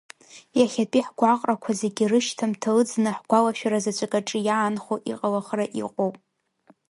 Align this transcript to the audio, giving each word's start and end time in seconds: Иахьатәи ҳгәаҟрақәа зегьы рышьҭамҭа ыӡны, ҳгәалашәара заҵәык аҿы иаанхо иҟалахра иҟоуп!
Иахьатәи 0.59 1.05
ҳгәаҟрақәа 1.07 1.71
зегьы 1.81 2.03
рышьҭамҭа 2.11 2.71
ыӡны, 2.79 3.11
ҳгәалашәара 3.17 3.79
заҵәык 3.83 4.13
аҿы 4.19 4.39
иаанхо 4.47 4.95
иҟалахра 5.11 5.65
иҟоуп! 5.81 6.15